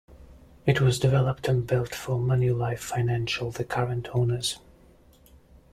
[0.65, 4.57] It was developed and built for Manulife Financial, the current owners.